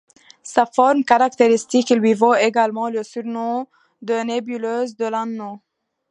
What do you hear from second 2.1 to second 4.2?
vaut également le surnom de